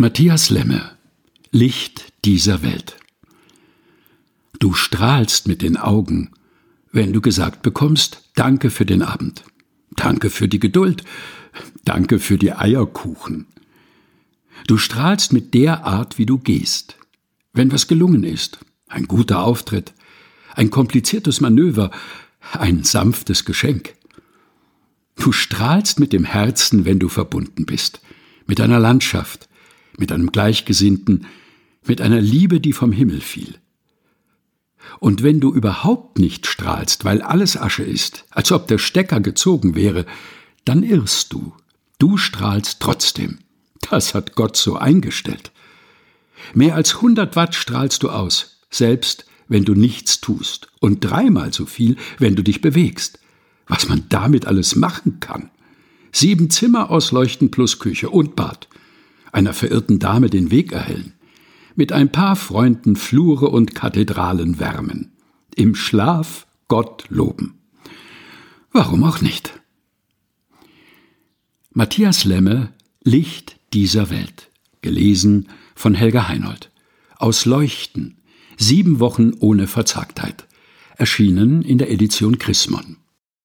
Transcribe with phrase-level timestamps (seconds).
[0.00, 0.92] Matthias Lemme
[1.50, 2.98] Licht dieser Welt.
[4.60, 6.30] Du strahlst mit den Augen,
[6.92, 9.42] wenn du gesagt bekommst, danke für den Abend,
[9.96, 11.02] danke für die Geduld,
[11.84, 13.46] danke für die Eierkuchen.
[14.68, 16.96] Du strahlst mit der Art, wie du gehst,
[17.52, 19.94] wenn was gelungen ist, ein guter Auftritt,
[20.54, 21.90] ein kompliziertes Manöver,
[22.52, 23.94] ein sanftes Geschenk.
[25.16, 28.00] Du strahlst mit dem Herzen, wenn du verbunden bist,
[28.46, 29.47] mit einer Landschaft,
[29.98, 31.26] mit einem Gleichgesinnten,
[31.86, 33.54] mit einer Liebe, die vom Himmel fiel.
[35.00, 39.74] Und wenn du überhaupt nicht strahlst, weil alles Asche ist, als ob der Stecker gezogen
[39.74, 40.06] wäre,
[40.64, 41.52] dann irrst du.
[41.98, 43.38] Du strahlst trotzdem.
[43.90, 45.52] Das hat Gott so eingestellt.
[46.54, 51.66] Mehr als hundert Watt strahlst du aus, selbst wenn du nichts tust, und dreimal so
[51.66, 53.18] viel, wenn du dich bewegst.
[53.66, 55.50] Was man damit alles machen kann.
[56.12, 58.68] Sieben Zimmer ausleuchten plus Küche und Bad
[59.32, 61.14] einer verirrten Dame den Weg erhellen,
[61.74, 65.12] mit ein paar Freunden Flure und Kathedralen wärmen,
[65.54, 67.58] im Schlaf Gott loben.
[68.72, 69.52] Warum auch nicht?
[71.72, 72.72] Matthias Lemme
[73.02, 74.50] Licht dieser Welt,
[74.82, 76.70] gelesen von Helga Heinold.
[77.16, 78.18] Aus Leuchten,
[78.56, 80.46] sieben Wochen ohne Verzagtheit,
[80.96, 82.96] erschienen in der Edition Chrismon.